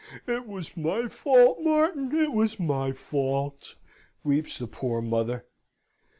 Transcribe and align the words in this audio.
"It 0.25 0.47
was 0.47 0.75
my 0.75 1.07
fault, 1.09 1.59
Martin! 1.61 2.11
It 2.15 2.33
was 2.33 2.59
my 2.59 2.91
fault!" 2.91 3.75
weeps 4.23 4.57
the 4.57 4.65
poor 4.65 4.99
mother. 4.99 5.45